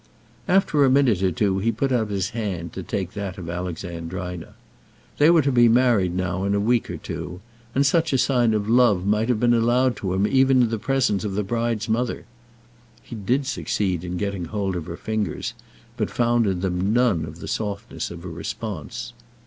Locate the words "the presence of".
10.71-11.35